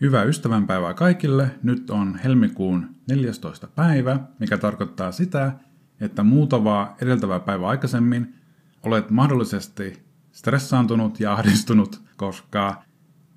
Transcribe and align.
Hyvää 0.00 0.24
ystävänpäivää 0.24 0.94
kaikille. 0.94 1.50
Nyt 1.62 1.90
on 1.90 2.18
helmikuun 2.24 2.96
14. 3.08 3.66
päivä, 3.66 4.20
mikä 4.38 4.58
tarkoittaa 4.58 5.12
sitä, 5.12 5.52
että 6.00 6.22
muutavaa 6.22 6.96
edeltävää 7.02 7.40
päivää 7.40 7.68
aikaisemmin 7.68 8.34
olet 8.82 9.10
mahdollisesti 9.10 10.02
stressaantunut 10.32 11.20
ja 11.20 11.32
ahdistunut, 11.32 12.02
koska 12.16 12.82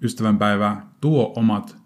ystävänpäivä 0.01 0.81
tuo 1.01 1.33
omat 1.35 1.77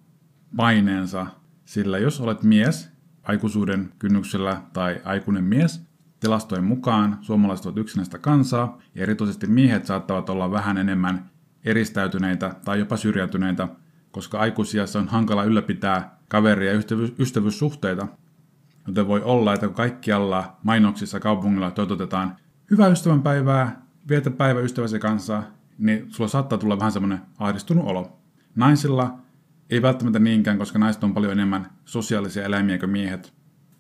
paineensa, 0.56 1.28
sillä 1.66 1.98
jos 1.98 2.22
olet 2.22 2.44
mies 2.44 2.90
aikuisuuden 3.24 3.92
kynnyksellä 4.00 4.62
tai 4.74 5.02
aikuinen 5.04 5.44
mies, 5.44 5.86
tilastojen 6.20 6.64
mukaan 6.64 7.18
suomalaiset 7.22 7.66
ovat 7.66 7.78
yksinäistä 7.78 8.18
kansaa 8.18 8.82
ja 8.96 9.04
erityisesti 9.04 9.48
miehet 9.48 9.86
saattavat 9.86 10.30
olla 10.30 10.52
vähän 10.52 10.78
enemmän 10.78 11.30
eristäytyneitä 11.66 12.56
tai 12.66 12.80
jopa 12.80 12.98
syrjäytyneitä 12.98 13.68
koska 14.16 14.40
aikuisiassa 14.40 15.00
on 15.00 15.08
hankala 15.08 15.44
ylläpitää 15.44 16.18
kaveria 16.28 16.74
ja 16.74 16.80
ystävyyssuhteita. 17.20 18.08
Joten 18.88 19.08
voi 19.08 19.22
olla, 19.22 19.54
että 19.54 19.68
kun 19.68 19.76
kaikkialla 19.76 20.58
mainoksissa 20.64 21.20
kaupungilla 21.20 21.72
toitotetaan 21.72 22.36
hyvää 22.72 22.88
ystävänpäivää, 22.88 23.82
vietä 24.10 24.32
päivä 24.32 24.60
ystäväsi 24.60 25.00
kanssa, 25.00 25.44
niin 25.78 26.06
sulla 26.12 26.28
saattaa 26.28 26.58
tulla 26.58 26.80
vähän 26.80 26.92
semmoinen 26.92 27.22
ahdistunut 27.40 27.86
olo. 27.86 28.20
Naisilla 28.56 29.20
ei 29.70 29.82
välttämättä 29.82 30.20
niinkään, 30.20 30.58
koska 30.58 30.80
naiset 30.80 31.04
on 31.04 31.14
paljon 31.14 31.32
enemmän 31.32 31.70
sosiaalisia 31.86 32.44
eläimiä 32.44 32.78
kuin 32.78 32.90
miehet. 32.90 33.34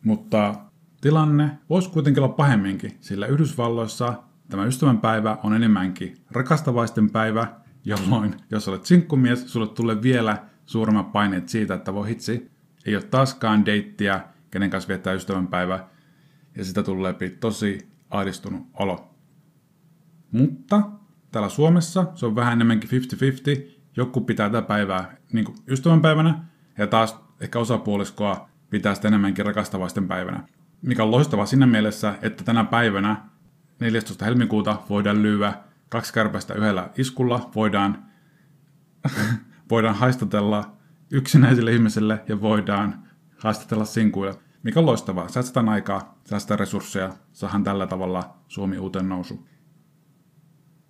Mutta 0.03 0.55
tilanne 1.01 1.51
voisi 1.69 1.89
kuitenkin 1.89 2.23
olla 2.23 2.33
pahemminkin, 2.33 2.97
sillä 3.01 3.27
Yhdysvalloissa 3.27 4.13
tämä 4.49 4.65
ystävänpäivä 4.65 5.37
on 5.43 5.53
enemmänkin 5.53 6.17
rakastavaisten 6.31 7.09
päivä, 7.09 7.47
jolloin 7.85 8.35
jos 8.51 8.67
olet 8.67 8.85
sinkkumies, 8.85 9.53
sulle 9.53 9.67
tulee 9.67 10.01
vielä 10.01 10.37
suuremmat 10.65 11.11
paineet 11.11 11.49
siitä, 11.49 11.73
että 11.73 11.93
voi 11.93 12.09
hitsi, 12.09 12.51
ei 12.85 12.95
ole 12.95 13.03
taaskaan 13.03 13.65
deittiä, 13.65 14.21
kenen 14.51 14.69
kanssa 14.69 14.87
viettää 14.87 15.13
ystävänpäivä, 15.13 15.87
ja 16.57 16.65
sitä 16.65 16.83
tulee 16.83 17.15
tosi 17.39 17.87
ahdistunut 18.09 18.67
olo. 18.73 19.15
Mutta 20.31 20.81
täällä 21.31 21.49
Suomessa 21.49 22.05
se 22.15 22.25
on 22.25 22.35
vähän 22.35 22.53
enemmänkin 22.53 22.89
50-50. 22.89 23.71
Joku 23.97 24.21
pitää 24.21 24.49
tätä 24.49 24.67
päivää 24.67 25.17
niin 25.33 25.45
kuin 25.45 25.57
ystävänpäivänä, 25.67 26.39
ja 26.77 26.87
taas 26.87 27.19
ehkä 27.39 27.59
osapuoliskoa 27.59 28.49
pitää 28.69 28.95
sitä 28.95 29.07
enemmänkin 29.07 29.45
rakastavaisten 29.45 30.07
päivänä. 30.07 30.47
Mikä 30.81 31.03
on 31.03 31.11
loistavaa 31.11 31.45
siinä 31.45 31.67
mielessä, 31.67 32.15
että 32.21 32.43
tänä 32.43 32.63
päivänä 32.63 33.17
14. 33.79 34.25
helmikuuta 34.25 34.81
voidaan 34.89 35.21
lyödä 35.21 35.53
kaksi 35.95 36.13
kärpästä 36.13 36.53
yhdellä 36.53 36.89
iskulla 36.97 37.51
voidaan, 37.55 38.05
voidaan 39.71 39.95
haistatella 39.95 40.77
yksinäisille 41.11 41.73
ihmisille 41.73 42.23
ja 42.27 42.41
voidaan 42.41 43.03
haistatella 43.37 43.85
sinkuille, 43.85 44.35
mikä 44.63 44.79
on 44.79 44.85
loistavaa. 44.85 45.27
Säästetään 45.27 45.69
aikaa, 45.69 46.19
säästetään 46.25 46.59
resursseja, 46.59 47.13
saadaan 47.33 47.63
tällä 47.63 47.87
tavalla 47.87 48.37
Suomi 48.47 48.77
uuteen 48.77 49.09
nousu. 49.09 49.47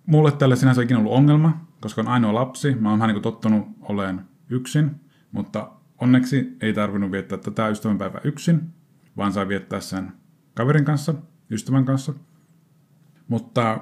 Mulle 0.06 0.32
tälle 0.32 0.56
sinänsä 0.56 0.82
ikinä 0.82 0.98
ollut 0.98 1.12
ongelma, 1.12 1.66
koska 1.80 2.00
on 2.00 2.08
ainoa 2.08 2.34
lapsi. 2.34 2.74
Mä 2.74 2.90
oon 2.90 2.98
vähän 2.98 3.14
niin 3.14 3.22
tottunut 3.22 3.68
oleen 3.80 4.20
yksin, 4.48 5.00
mutta 5.32 5.72
onneksi 6.00 6.56
ei 6.60 6.72
tarvinnut 6.72 7.12
viettää 7.12 7.38
tätä 7.38 7.68
ystävänpäivää 7.68 8.20
yksin, 8.24 8.60
vaan 9.16 9.32
sai 9.32 9.48
viettää 9.48 9.80
sen 9.80 10.12
kaverin 10.54 10.84
kanssa, 10.84 11.14
ystävän 11.50 11.84
kanssa. 11.84 12.12
Mutta 13.28 13.80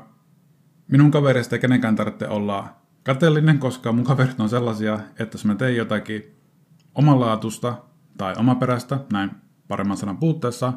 minun 0.88 1.10
kavereista 1.10 1.56
ei 1.56 1.60
kenenkään 1.60 1.96
tarvitse 1.96 2.28
olla 2.28 2.77
kateellinen, 3.02 3.58
koska 3.58 3.92
mun 3.92 4.04
kaverit 4.04 4.40
on 4.40 4.48
sellaisia, 4.48 4.98
että 5.18 5.34
jos 5.34 5.44
mä 5.44 5.54
teen 5.54 5.77
jotakin 5.77 6.36
omanlaatusta 6.94 7.82
tai 8.18 8.34
omaperäistä, 8.38 9.00
näin 9.12 9.30
paremman 9.68 9.96
sanan 9.96 10.18
puutteessa, 10.18 10.72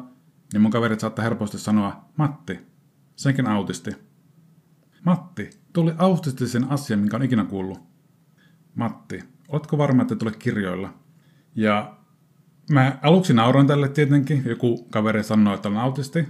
niin 0.52 0.60
mun 0.60 0.70
kaverit 0.70 1.00
saattaa 1.00 1.22
helposti 1.22 1.58
sanoa, 1.58 2.04
Matti, 2.16 2.58
senkin 3.16 3.46
autisti. 3.46 3.90
Matti, 5.04 5.50
tuli 5.72 5.94
autistisen 5.98 6.70
asian, 6.70 7.00
minkä 7.00 7.16
on 7.16 7.22
ikinä 7.22 7.44
kuullut. 7.44 7.78
Matti, 8.74 9.24
oletko 9.48 9.78
varma, 9.78 10.02
että 10.02 10.16
tule 10.16 10.32
kirjoilla? 10.38 10.94
Ja 11.54 11.96
mä 12.70 12.98
aluksi 13.02 13.34
nauroin 13.34 13.66
tälle 13.66 13.88
tietenkin, 13.88 14.42
joku 14.46 14.86
kaveri 14.90 15.24
sanoi, 15.24 15.54
että 15.54 15.68
olen 15.68 15.80
autisti, 15.80 16.28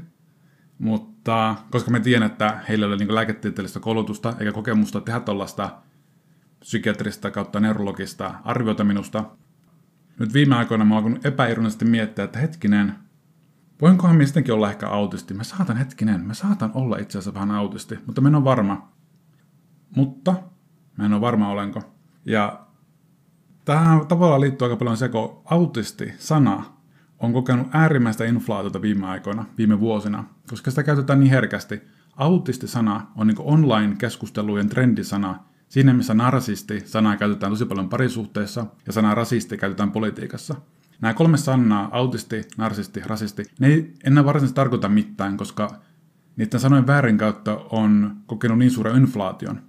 mutta 0.78 1.54
koska 1.70 1.90
me 1.90 2.00
tiedän, 2.00 2.26
että 2.26 2.60
heillä 2.68 2.86
ei 2.86 2.88
ole 2.88 2.96
niin 2.96 3.14
lääketieteellistä 3.14 3.80
koulutusta 3.80 4.34
eikä 4.38 4.52
kokemusta 4.52 5.00
tehdä 5.00 5.20
tuollaista 5.20 5.70
psykiatrista 6.60 7.30
kautta 7.30 7.60
neurologista 7.60 8.34
arviota 8.44 8.84
minusta, 8.84 9.24
nyt 10.18 10.32
viime 10.32 10.56
aikoina 10.56 10.84
mä 10.84 10.94
oon 10.94 11.20
epäironisesti 11.24 11.84
miettiä, 11.84 12.24
että 12.24 12.38
hetkinen, 12.38 12.94
voinkohan 13.80 14.16
mistäkin 14.16 14.54
olla 14.54 14.70
ehkä 14.70 14.88
autisti? 14.88 15.34
Mä 15.34 15.44
saatan 15.44 15.76
hetkinen, 15.76 16.20
mä 16.20 16.34
saatan 16.34 16.70
olla 16.74 16.96
itse 16.96 17.18
asiassa 17.18 17.34
vähän 17.34 17.50
autisti, 17.50 17.98
mutta 18.06 18.20
mä 18.20 18.28
en 18.28 18.34
ole 18.34 18.44
varma. 18.44 18.92
Mutta 19.96 20.34
mä 20.96 21.06
en 21.06 21.12
ole 21.12 21.20
varma 21.20 21.48
olenko. 21.48 21.82
Ja 22.24 22.66
tähän 23.64 24.06
tavallaan 24.06 24.40
liittyy 24.40 24.66
aika 24.66 24.76
paljon 24.76 24.96
se, 24.96 25.08
kun 25.08 25.42
autisti-sana 25.44 26.77
on 27.18 27.32
kokenut 27.32 27.66
äärimmäistä 27.72 28.24
inflaatiota 28.24 28.82
viime 28.82 29.06
aikoina, 29.06 29.44
viime 29.58 29.80
vuosina, 29.80 30.24
koska 30.50 30.70
sitä 30.70 30.82
käytetään 30.82 31.20
niin 31.20 31.30
herkästi. 31.30 31.80
Autisti-sana 32.16 33.06
on 33.16 33.26
niin 33.26 33.36
online-keskustelujen 33.40 34.68
trendisana, 34.68 35.44
siinä 35.68 35.92
missä 35.92 36.14
narsisti-sanaa 36.14 37.16
käytetään 37.16 37.52
tosi 37.52 37.64
paljon 37.64 37.88
parisuhteessa 37.88 38.66
ja 38.86 38.92
sanaa 38.92 39.14
rasisti 39.14 39.58
käytetään 39.58 39.90
politiikassa. 39.90 40.54
Nämä 41.00 41.14
kolme 41.14 41.36
sanaa, 41.36 41.88
autisti, 41.92 42.40
narsisti, 42.56 43.00
rasisti, 43.06 43.42
ne 43.60 43.66
ei 43.66 43.94
enää 44.04 44.24
varsinaisesti 44.24 44.56
tarkoita 44.56 44.88
mitään, 44.88 45.36
koska 45.36 45.80
niiden 46.36 46.60
sanojen 46.60 46.86
väärinkäyttö 46.86 47.56
on 47.70 48.16
kokenut 48.26 48.58
niin 48.58 48.70
suuren 48.70 48.96
inflaation. 48.96 49.62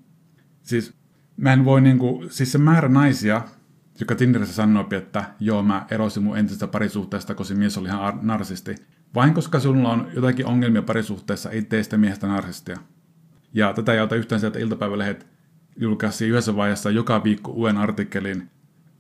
Siis 0.62 0.94
mä 1.38 1.54
en 1.54 1.66
voi 1.66 1.82
niinku, 1.82 2.24
siis 2.30 2.52
se 2.52 2.58
määrä 2.58 2.90
naisia, 2.90 3.42
joka 4.00 4.16
Tinderissä 4.16 4.56
sanoi, 4.56 4.86
että 4.92 5.24
joo, 5.40 5.64
mä 5.64 5.86
erosin 5.92 6.24
mun 6.24 6.38
entisestä 6.38 6.68
parisuhteesta, 6.68 7.36
koska 7.36 7.56
mies 7.56 7.78
oli 7.78 7.88
ihan 7.88 8.20
narsisti. 8.22 8.76
Vain 9.16 9.34
koska 9.34 9.60
sulla 9.60 9.90
on 9.90 10.08
jotakin 10.14 10.46
ongelmia 10.46 10.82
parisuhteessa, 10.82 11.50
ei 11.50 11.62
tee 11.62 11.84
sitä 11.84 11.98
miehestä 11.98 12.28
narsistia. 12.28 12.78
Ja 13.54 13.74
tätä 13.74 13.94
ei 13.94 14.00
auta 14.00 14.16
yhtään 14.16 14.40
sieltä 14.40 14.60
iltapäivälehdet 14.60 15.28
julkaisi 15.78 16.28
yhdessä 16.28 16.56
vaiheessa 16.56 16.92
joka 16.92 17.24
viikko 17.24 17.52
uuden 17.52 17.78
artikkelin. 17.78 18.50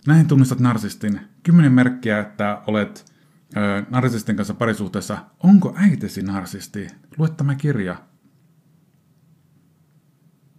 Näin 0.07 0.27
tunnistat 0.27 0.59
narsistin. 0.59 1.21
Kymmenen 1.43 1.71
merkkiä, 1.71 2.19
että 2.19 2.61
olet 2.67 3.05
ö, 3.57 3.83
narsistin 3.89 4.35
kanssa 4.35 4.53
parisuhteessa. 4.53 5.17
Onko 5.43 5.73
äitesi 5.77 6.21
narsisti? 6.21 6.87
Lue 7.17 7.29
tämä 7.29 7.55
kirja. 7.55 7.95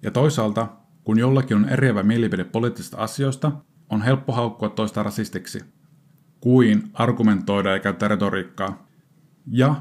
Ja 0.02 0.10
toisaalta, 0.10 0.68
kun 1.04 1.18
jollakin 1.18 1.56
on 1.56 1.68
eriävä 1.68 2.02
mielipide 2.02 2.44
poliittisista 2.44 2.96
asioista, 2.96 3.52
on 3.90 4.02
helppo 4.02 4.32
haukkua 4.32 4.68
toista 4.68 5.02
rasistiksi, 5.02 5.60
kuin 6.40 6.90
argumentoida 6.94 7.70
ja 7.70 7.78
käyttää 7.78 8.08
retoriikkaa. 8.08 8.86
Ja 9.46 9.74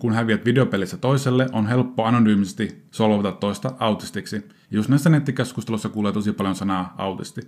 kun 0.00 0.12
häviät 0.12 0.44
videopelissä 0.44 0.96
toiselle, 0.96 1.46
on 1.52 1.66
helppo 1.66 2.04
anonyymisesti 2.04 2.86
solvata 2.90 3.32
toista 3.32 3.72
autistiksi. 3.78 4.36
Ja 4.36 4.42
just 4.70 4.88
näissä 4.88 5.10
nettikeskustelussa 5.10 5.88
kuulee 5.88 6.12
tosi 6.12 6.32
paljon 6.32 6.54
sanaa 6.54 6.94
autisti. 6.98 7.40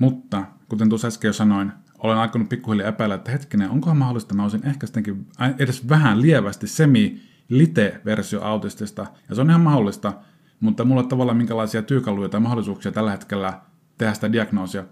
Mutta, 0.00 0.44
kuten 0.68 0.88
tuossa 0.88 1.08
äsken 1.08 1.28
jo 1.28 1.32
sanoin, 1.32 1.72
olen 1.98 2.18
aikonut 2.18 2.48
pikkuhiljaa 2.48 2.88
epäillä, 2.88 3.14
että 3.14 3.30
hetkinen, 3.30 3.70
onkohan 3.70 3.96
mahdollista, 3.96 4.34
mä 4.34 4.42
olisin 4.42 4.66
ehkä 4.66 4.86
sittenkin 4.86 5.26
edes 5.58 5.88
vähän 5.88 6.22
lievästi 6.22 6.66
semi-lite-versio 6.66 8.42
autistista. 8.42 9.06
Ja 9.28 9.34
se 9.34 9.40
on 9.40 9.50
ihan 9.50 9.60
mahdollista, 9.60 10.12
mutta 10.60 10.84
mulla 10.84 11.02
ei 11.02 11.08
tavallaan 11.08 11.36
minkälaisia 11.36 11.82
työkaluja 11.82 12.28
tai 12.28 12.40
mahdollisuuksia 12.40 12.92
tällä 12.92 13.10
hetkellä 13.10 13.60
tehdä 13.98 14.14
sitä 14.14 14.32
diagnoosia. 14.32 14.84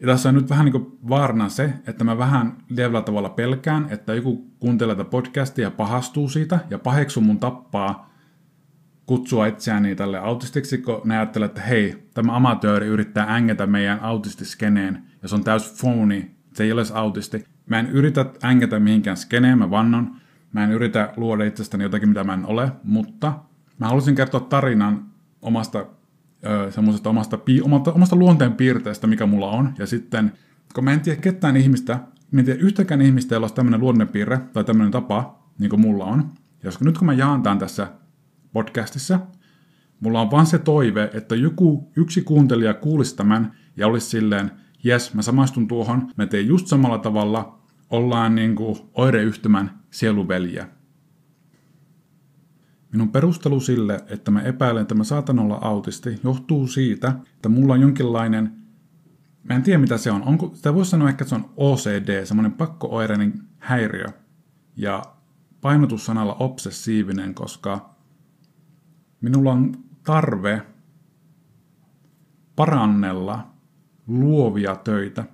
Ja 0.00 0.06
tässä 0.06 0.28
on 0.28 0.34
nyt 0.34 0.50
vähän 0.50 0.64
niin 0.64 0.98
vaarana 1.08 1.48
se, 1.48 1.72
että 1.86 2.04
mä 2.04 2.18
vähän 2.18 2.56
lievällä 2.68 3.02
tavalla 3.02 3.28
pelkään, 3.28 3.86
että 3.90 4.14
joku 4.14 4.50
kuuntelee 4.58 4.96
tätä 4.96 5.10
podcastia 5.10 5.64
ja 5.64 5.70
pahastuu 5.70 6.28
siitä 6.28 6.58
ja 6.70 6.78
paheksuu 6.78 7.22
mun 7.22 7.38
tappaa 7.38 8.10
kutsua 9.06 9.46
itseäni 9.46 9.94
tälle 9.94 10.18
autistiksi, 10.18 10.78
kun 10.78 11.00
ne 11.04 11.16
ajattelee, 11.16 11.46
että 11.46 11.60
hei, 11.60 12.08
tämä 12.14 12.36
amatööri 12.36 12.86
yrittää 12.86 13.34
ängetä 13.34 13.66
meidän 13.66 14.00
autistiskeneen 14.00 15.02
ja 15.22 15.28
se 15.28 15.34
on 15.34 15.44
täys 15.44 15.74
phony, 15.80 16.30
se 16.54 16.64
ei 16.64 16.72
ole 16.72 16.82
autisti. 16.94 17.44
Mä 17.66 17.78
en 17.78 17.90
yritä 17.90 18.26
ängetä 18.44 18.80
mihinkään 18.80 19.16
skeneen, 19.16 19.58
mä 19.58 19.70
vannon. 19.70 20.16
Mä 20.52 20.64
en 20.64 20.72
yritä 20.72 21.12
luoda 21.16 21.44
itsestäni 21.44 21.84
jotakin, 21.84 22.08
mitä 22.08 22.24
mä 22.24 22.34
en 22.34 22.46
ole, 22.46 22.72
mutta 22.84 23.32
Mä 23.80 23.88
halusin 23.88 24.14
kertoa 24.14 24.40
tarinan 24.40 25.06
omasta 25.42 25.86
semmoisesta 26.70 27.10
omasta, 27.10 27.38
omasta, 27.62 27.92
omasta 27.92 28.16
luonteen 28.16 28.52
piirteestä, 28.52 29.06
mikä 29.06 29.26
mulla 29.26 29.50
on. 29.50 29.74
Ja 29.78 29.86
sitten, 29.86 30.32
kun 30.74 30.84
mä 30.84 30.92
en 30.92 31.00
tiedä 31.00 31.20
ketään 31.20 31.56
ihmistä, 31.56 32.00
mä 32.30 32.40
en 32.40 32.44
tiedä 32.44 32.60
yhtäkään 32.60 33.02
ihmistä, 33.02 33.34
jolla 33.34 33.44
olisi 33.44 33.54
tämmöinen 33.54 33.80
luonnepiirre 33.80 34.38
tai 34.52 34.64
tämmöinen 34.64 34.92
tapa, 34.92 35.42
niin 35.58 35.70
kuin 35.70 35.80
mulla 35.80 36.04
on. 36.04 36.18
Ja 36.18 36.68
jos 36.68 36.80
nyt 36.80 36.98
kun 36.98 37.06
mä 37.06 37.12
jaan 37.12 37.42
tämän 37.42 37.58
tässä 37.58 37.92
podcastissa, 38.52 39.20
Mulla 40.00 40.20
on 40.20 40.30
vaan 40.30 40.46
se 40.46 40.58
toive, 40.58 41.10
että 41.14 41.34
joku 41.34 41.92
yksi 41.96 42.22
kuuntelija 42.22 42.74
kuulisi 42.74 43.16
tämän 43.16 43.52
ja 43.76 43.86
olisi 43.86 44.06
silleen, 44.06 44.50
jes, 44.84 45.14
mä 45.14 45.22
samaistun 45.22 45.68
tuohon, 45.68 46.10
mä 46.16 46.26
teen 46.26 46.46
just 46.46 46.66
samalla 46.66 46.98
tavalla, 46.98 47.58
ollaan 47.90 48.34
niinku 48.34 48.90
oireyhtymän 48.94 49.80
sieluveliä. 49.90 50.68
Minun 52.92 53.08
perustelu 53.08 53.60
sille, 53.60 54.04
että 54.08 54.30
mä 54.30 54.42
epäilen, 54.42 54.82
että 54.82 54.94
mä 54.94 55.04
saatan 55.04 55.38
olla 55.38 55.58
autisti, 55.60 56.20
johtuu 56.24 56.66
siitä, 56.66 57.14
että 57.34 57.48
mulla 57.48 57.74
on 57.74 57.80
jonkinlainen, 57.80 58.52
mä 59.44 59.54
en 59.54 59.62
tiedä 59.62 59.78
mitä 59.78 59.98
se 59.98 60.10
on, 60.10 60.22
onko, 60.22 60.50
sitä 60.54 60.74
voisi 60.74 60.90
sanoa 60.90 61.08
ehkä, 61.08 61.24
että 61.24 61.28
se 61.28 61.34
on 61.34 61.50
OCD, 61.56 62.24
semmoinen 62.24 62.52
pakkooireinen 62.52 63.44
häiriö. 63.58 64.06
Ja 64.76 65.02
painotussanalla 65.60 66.34
obsessiivinen, 66.34 67.34
koska 67.34 67.94
minulla 69.20 69.52
on 69.52 69.76
tarve 70.04 70.62
parannella 72.56 73.50
luovia 74.06 74.76
töitä. 74.76 75.24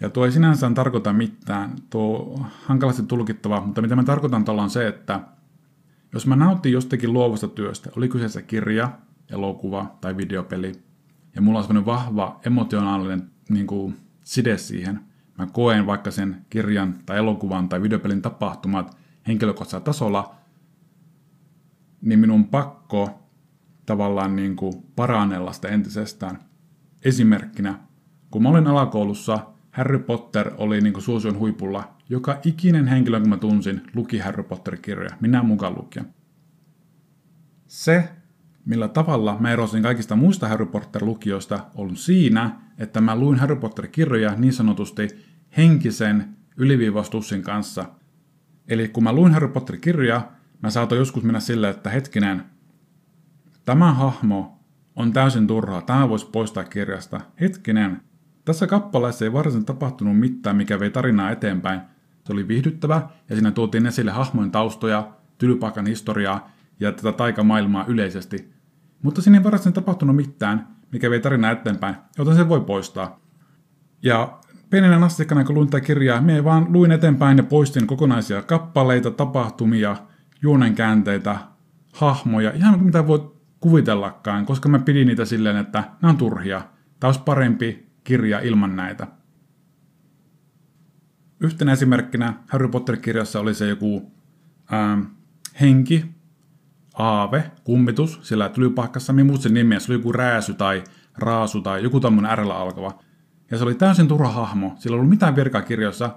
Ja 0.00 0.10
tuo 0.10 0.24
ei 0.24 0.32
sinänsä 0.32 0.70
tarkoita 0.74 1.12
mitään, 1.12 1.76
tuo 1.90 2.40
hankalasti 2.64 3.02
tulkittava, 3.02 3.60
mutta 3.60 3.82
mitä 3.82 3.96
mä 3.96 4.04
tarkoitan 4.04 4.44
tuolla 4.44 4.62
on 4.62 4.70
se, 4.70 4.88
että 4.88 5.20
jos 6.16 6.26
mä 6.26 6.36
nautin 6.36 6.72
jostakin 6.72 7.12
luovasta 7.12 7.48
työstä, 7.48 7.90
oli 7.96 8.08
kyseessä 8.08 8.42
kirja, 8.42 8.90
elokuva 9.30 9.96
tai 10.00 10.16
videopeli, 10.16 10.72
ja 11.34 11.42
mulla 11.42 11.58
on 11.58 11.64
sellainen 11.64 11.86
vahva 11.86 12.40
emotionaalinen 12.46 13.30
niin 13.48 13.66
kuin, 13.66 13.96
side 14.24 14.58
siihen, 14.58 15.00
mä 15.38 15.46
koen 15.46 15.86
vaikka 15.86 16.10
sen 16.10 16.46
kirjan 16.50 16.94
tai 17.06 17.18
elokuvan 17.18 17.68
tai 17.68 17.82
videopelin 17.82 18.22
tapahtumat 18.22 18.96
henkilökohtaisella 19.26 19.84
tasolla, 19.84 20.34
niin 22.00 22.18
minun 22.18 22.44
pakko 22.44 23.22
tavallaan 23.86 24.36
niin 24.36 24.56
kuin 24.56 24.74
parannella 24.96 25.52
sitä 25.52 25.68
entisestään. 25.68 26.38
Esimerkkinä, 27.04 27.78
kun 28.30 28.42
mä 28.42 28.48
olin 28.48 28.66
alakoulussa, 28.66 29.38
Harry 29.70 29.98
Potter 29.98 30.50
oli 30.58 30.80
niin 30.80 30.92
kuin 30.92 31.02
suosion 31.02 31.38
huipulla. 31.38 31.95
Joka 32.08 32.40
ikinen 32.44 32.86
henkilö, 32.86 33.20
kun 33.20 33.28
mä 33.28 33.36
tunsin, 33.36 33.82
luki 33.94 34.18
Harry 34.18 34.42
Potter-kirjoja, 34.42 35.16
minä 35.20 35.42
mukaan 35.42 35.74
lukien. 35.74 36.06
Se, 37.66 38.08
millä 38.64 38.88
tavalla 38.88 39.36
mä 39.40 39.50
erosin 39.50 39.82
kaikista 39.82 40.16
muista 40.16 40.48
Harry 40.48 40.66
Potter-lukijoista, 40.66 41.58
on 41.74 41.96
siinä, 41.96 42.50
että 42.78 43.00
mä 43.00 43.16
luin 43.16 43.38
Harry 43.38 43.56
Potter-kirjoja 43.56 44.34
niin 44.36 44.52
sanotusti 44.52 45.08
henkisen 45.56 46.36
yliviivastussin 46.56 47.42
kanssa. 47.42 47.84
Eli 48.68 48.88
kun 48.88 49.04
mä 49.04 49.12
luin 49.12 49.32
Harry 49.32 49.48
Potter-kirjoja, 49.48 50.28
mä 50.62 50.70
saatoin 50.70 50.98
joskus 50.98 51.22
mennä 51.22 51.40
silleen, 51.40 51.74
että 51.74 51.90
hetkinen, 51.90 52.42
tämä 53.64 53.92
hahmo 53.92 54.64
on 54.96 55.12
täysin 55.12 55.46
turhaa, 55.46 55.82
tämä 55.82 56.08
voisi 56.08 56.26
poistaa 56.26 56.64
kirjasta. 56.64 57.20
Hetkinen, 57.40 58.00
tässä 58.44 58.66
kappaleessa 58.66 59.24
ei 59.24 59.32
varsin 59.32 59.64
tapahtunut 59.64 60.18
mitään, 60.18 60.56
mikä 60.56 60.80
vei 60.80 60.90
tarinaa 60.90 61.30
eteenpäin. 61.30 61.80
Se 62.26 62.32
oli 62.32 62.48
viihdyttävä 62.48 63.02
ja 63.28 63.36
siinä 63.36 63.50
tuotiin 63.50 63.86
esille 63.86 64.10
hahmojen 64.10 64.50
taustoja, 64.50 65.12
tylypaikan 65.38 65.86
historiaa 65.86 66.50
ja 66.80 66.92
tätä 66.92 67.12
taikamaailmaa 67.12 67.84
yleisesti. 67.88 68.50
Mutta 69.02 69.22
siinä 69.22 69.38
ei 69.38 69.44
varsin 69.44 69.72
tapahtunut 69.72 70.16
mitään, 70.16 70.68
mikä 70.92 71.10
vei 71.10 71.20
tarinaa 71.20 71.50
eteenpäin, 71.50 71.94
joten 72.18 72.36
se 72.36 72.48
voi 72.48 72.60
poistaa. 72.60 73.20
Ja 74.02 74.38
pienenä 74.70 74.98
nastikkana, 74.98 75.44
kun 75.44 75.54
luin 75.54 75.70
tätä 75.70 75.86
kirjaa, 75.86 76.20
minä 76.20 76.44
vaan 76.44 76.66
luin 76.72 76.92
eteenpäin 76.92 77.38
ja 77.38 77.44
poistin 77.44 77.86
kokonaisia 77.86 78.42
kappaleita, 78.42 79.10
tapahtumia, 79.10 79.96
juonenkäänteitä, 80.42 81.38
hahmoja, 81.92 82.52
ihan 82.52 82.84
mitä 82.84 83.06
voi 83.06 83.32
kuvitellakaan, 83.60 84.46
koska 84.46 84.68
mä 84.68 84.78
pidin 84.78 85.06
niitä 85.06 85.24
silleen, 85.24 85.56
että 85.56 85.84
nämä 86.02 86.10
on 86.10 86.16
turhia. 86.16 86.62
Tämä 87.00 87.08
olisi 87.08 87.22
parempi 87.24 87.86
kirja 88.04 88.40
ilman 88.40 88.76
näitä. 88.76 89.06
Yhtenä 91.40 91.72
esimerkkinä 91.72 92.34
Harry 92.46 92.68
Potter-kirjassa 92.68 93.40
oli 93.40 93.54
se 93.54 93.68
joku 93.68 94.12
ähm, 94.72 95.00
henki, 95.60 96.04
aave, 96.94 97.50
kummitus, 97.64 98.20
sillä 98.22 98.48
tylypahkassa, 98.48 99.12
minä 99.12 99.26
muistin 99.26 99.54
nimiä, 99.54 99.80
se 99.80 99.92
oli 99.92 99.98
joku 99.98 100.12
rääsy 100.12 100.54
tai 100.54 100.84
raasu 101.18 101.60
tai 101.60 101.82
joku 101.82 102.00
tämmöinen 102.00 102.38
R 102.38 102.40
alkava. 102.40 102.98
Ja 103.50 103.58
se 103.58 103.64
oli 103.64 103.74
täysin 103.74 104.08
turha 104.08 104.30
hahmo, 104.30 104.74
sillä 104.78 104.94
ei 104.94 104.98
ollut 104.98 105.10
mitään 105.10 105.36
virkaa 105.36 105.62
kirjoissa, 105.62 106.16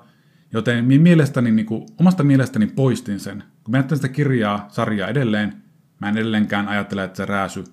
joten 0.54 0.86
minä 0.86 1.04
mielestäni, 1.04 1.52
niin 1.52 1.66
kuin, 1.66 1.86
omasta 2.00 2.24
mielestäni 2.24 2.68
poistin 2.68 3.20
sen. 3.20 3.44
Kun 3.64 3.72
mä 3.72 3.84
sitä 3.96 4.08
kirjaa, 4.08 4.68
sarjaa 4.70 5.10
edelleen, 5.10 5.64
mä 6.02 6.10
en 6.10 6.18
edelleenkään 6.18 6.68
ajattele, 6.68 7.04
että 7.04 7.18
se 7.18 7.26
rääsy, 7.26 7.64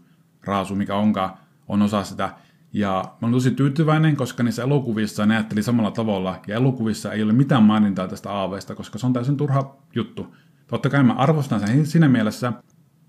raasu, 0.44 0.75
mikä 0.75 0.94
onkaan, 0.94 1.31
on 1.69 1.82
osa 1.82 2.04
sitä. 2.04 2.31
Ja 2.76 3.05
mä 3.05 3.19
olen 3.23 3.32
tosi 3.32 3.50
tyytyväinen, 3.50 4.17
koska 4.17 4.43
niissä 4.43 4.62
elokuvissa 4.62 5.26
ne 5.26 5.34
ajatteli 5.34 5.62
samalla 5.62 5.90
tavalla, 5.90 6.40
ja 6.46 6.56
elokuvissa 6.56 7.12
ei 7.12 7.23
ole 7.23 7.32
mitään 7.32 7.62
mainintaa 7.62 8.08
tästä 8.08 8.32
aaveista, 8.32 8.75
koska 8.75 8.99
se 8.99 9.06
on 9.06 9.12
täysin 9.12 9.37
turha 9.37 9.76
juttu. 9.94 10.34
Totta 10.67 10.90
kai 10.90 11.02
mä 11.02 11.12
arvostan 11.12 11.61
sen 11.61 11.87
siinä 11.87 12.08
mielessä, 12.08 12.52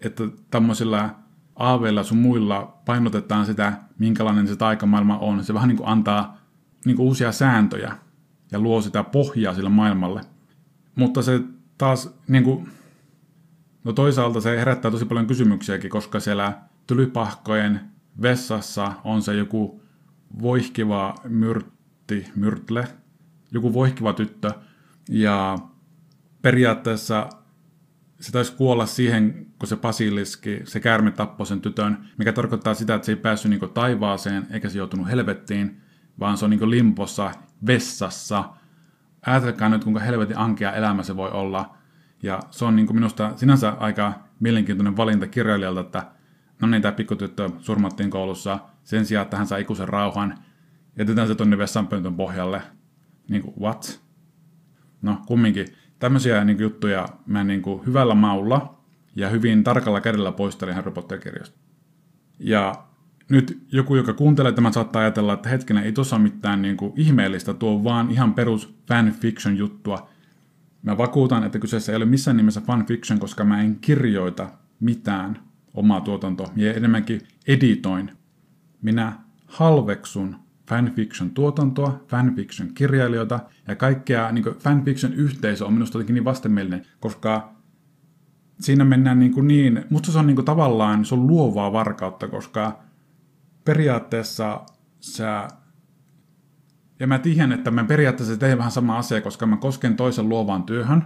että 0.01 0.23
tämmöisillä 0.51 1.09
aaveilla 1.55 2.03
sun 2.03 2.17
muilla 2.17 2.77
painotetaan 2.85 3.45
sitä, 3.45 3.73
minkälainen 3.99 4.47
se 4.47 4.55
taikamaailma 4.55 5.17
on. 5.17 5.43
Se 5.43 5.53
vähän 5.53 5.67
niin 5.67 5.77
kuin 5.77 5.89
antaa 5.89 6.37
niin 6.85 6.95
kuin 6.95 7.07
uusia 7.07 7.31
sääntöjä 7.31 7.95
ja 8.51 8.59
luo 8.59 8.81
sitä 8.81 9.03
pohjaa 9.03 9.53
sille 9.53 9.69
maailmalle. 9.69 10.21
Mutta 10.95 11.21
se 11.21 11.41
taas, 11.77 12.19
niin 12.27 12.43
kuin, 12.43 12.69
no 13.83 13.93
toisaalta 13.93 14.41
se 14.41 14.57
herättää 14.57 14.91
tosi 14.91 15.05
paljon 15.05 15.27
kysymyksiäkin, 15.27 15.89
koska 15.89 16.19
siellä 16.19 16.53
tylypahkojen 16.87 17.96
vessassa 18.21 18.93
on 19.03 19.21
se 19.21 19.35
joku 19.35 19.81
voihkiva 20.41 21.15
myrtti, 21.23 22.31
myrtle, 22.35 22.87
joku 23.51 23.73
voihkiva 23.73 24.13
tyttö, 24.13 24.51
ja 25.09 25.57
periaatteessa 26.41 27.29
se 28.19 28.31
taisi 28.31 28.53
kuolla 28.53 28.85
siihen, 28.85 29.47
kun 29.59 29.67
se 29.67 29.75
basiliski, 29.75 30.61
se 30.63 30.79
käärme 30.79 31.11
tappoi 31.11 31.47
sen 31.47 31.61
tytön, 31.61 31.97
mikä 32.17 32.33
tarkoittaa 32.33 32.73
sitä, 32.73 32.95
että 32.95 33.05
se 33.05 33.11
ei 33.11 33.15
päässyt 33.15 33.49
niin 33.49 33.69
taivaaseen 33.73 34.47
eikä 34.51 34.69
se 34.69 34.77
joutunut 34.77 35.07
helvettiin, 35.07 35.81
vaan 36.19 36.37
se 36.37 36.45
on 36.45 36.51
niin 36.51 36.69
limpossa, 36.69 37.31
vessassa. 37.67 38.43
Ajatelkaa 39.25 39.69
nyt, 39.69 39.83
kuinka 39.83 39.99
helvetin 39.99 40.37
ankea 40.37 40.73
elämä 40.73 41.03
se 41.03 41.15
voi 41.15 41.31
olla. 41.31 41.77
Ja 42.23 42.39
se 42.51 42.65
on 42.65 42.75
niin 42.75 42.95
minusta 42.95 43.31
sinänsä 43.35 43.69
aika 43.69 44.13
mielenkiintoinen 44.39 44.97
valinta 44.97 45.27
kirjailijalta, 45.27 45.81
että 45.81 46.11
no 46.61 46.67
niin, 46.67 46.81
tämä 46.81 46.91
pikkutyttö 46.91 47.49
surmattiin 47.59 48.09
koulussa 48.09 48.59
sen 48.83 49.05
sijaan, 49.05 49.23
että 49.23 49.37
hän 49.37 49.47
saa 49.47 49.57
ikuisen 49.57 49.87
rauhan. 49.87 50.37
Jätetään 50.97 51.27
se 51.27 51.35
tuonne 51.35 51.57
vessanpöntön 51.57 52.15
pohjalle. 52.15 52.61
Niin 53.29 53.41
kuin, 53.41 53.53
what? 53.59 54.01
No, 55.01 55.21
kumminkin 55.27 55.67
tämmöisiä 55.99 56.43
niin 56.43 56.59
juttuja 56.59 57.09
mä 57.25 57.43
niin 57.43 57.61
kuin 57.61 57.85
hyvällä 57.85 58.15
maulla 58.15 58.77
ja 59.15 59.29
hyvin 59.29 59.63
tarkalla 59.63 60.01
kädellä 60.01 60.31
poistelin 60.31 60.75
Harry 60.75 60.91
Potter-kirjasta. 60.91 61.57
Ja 62.39 62.73
nyt 63.29 63.63
joku, 63.71 63.95
joka 63.95 64.13
kuuntelee 64.13 64.51
tämän, 64.51 64.73
saattaa 64.73 65.01
ajatella, 65.01 65.33
että 65.33 65.49
hetkinen, 65.49 65.83
ei 65.83 65.91
tuossa 65.91 66.19
mitään 66.19 66.61
niin 66.61 66.77
kuin 66.77 66.93
ihmeellistä, 66.95 67.53
tuo 67.53 67.83
vaan 67.83 68.11
ihan 68.11 68.33
perus 68.33 68.75
fanfiction 68.87 69.57
juttua. 69.57 70.09
Mä 70.81 70.97
vakuutan, 70.97 71.43
että 71.43 71.59
kyseessä 71.59 71.91
ei 71.91 71.95
ole 71.95 72.05
missään 72.05 72.37
nimessä 72.37 72.61
fanfiction, 72.61 73.19
koska 73.19 73.43
mä 73.43 73.61
en 73.61 73.75
kirjoita 73.75 74.49
mitään 74.79 75.46
omaa 75.77 76.01
tuotantoa. 76.01 76.51
Minä 76.55 76.71
enemmänkin 76.71 77.21
editoin. 77.47 78.11
Minä 78.81 79.19
halveksun 79.45 80.35
fanfiction 80.69 81.29
tuotantoa, 81.29 82.03
fanfiction 82.07 82.73
kirjailijoita 82.73 83.39
ja 83.67 83.75
kaikkea 83.75 84.31
niin 84.31 84.45
fanfiction 84.59 85.13
yhteisö 85.13 85.65
on 85.65 85.73
minusta 85.73 85.97
jotenkin 85.97 86.13
niin 86.13 86.25
vastenmielinen, 86.25 86.85
koska 86.99 87.53
siinä 88.59 88.85
mennään 88.85 89.19
niin, 89.19 89.47
niin 89.47 89.85
musta 89.89 90.11
se 90.11 90.19
on 90.19 90.27
niin 90.27 90.35
kuin 90.35 90.45
tavallaan, 90.45 91.05
se 91.05 91.15
on 91.15 91.27
luovaa 91.27 91.73
varkautta, 91.73 92.27
koska 92.27 92.79
periaatteessa 93.65 94.61
sä 94.99 95.47
ja 96.99 97.07
mä 97.07 97.19
tiedän, 97.19 97.51
että 97.51 97.71
mä 97.71 97.83
periaatteessa 97.83 98.37
teen 98.37 98.57
vähän 98.57 98.71
sama 98.71 98.97
asia, 98.97 99.21
koska 99.21 99.45
mä 99.45 99.57
kosken 99.57 99.95
toisen 99.95 100.29
luovaan 100.29 100.63
työhön 100.63 101.03